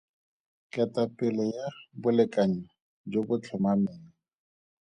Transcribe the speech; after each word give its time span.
Ketapele 0.71 1.43
ya 1.55 1.65
bolekanyo 2.01 2.63
jo 3.11 3.19
bo 3.27 3.35
tlhomameng. 3.43 4.03